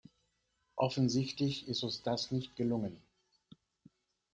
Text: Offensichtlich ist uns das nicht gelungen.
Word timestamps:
Offensichtlich 0.77 1.67
ist 1.67 1.83
uns 1.83 2.01
das 2.01 2.31
nicht 2.31 2.55
gelungen. 2.55 2.99